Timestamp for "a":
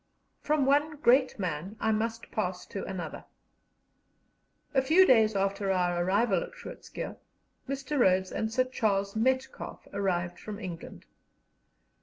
4.73-4.81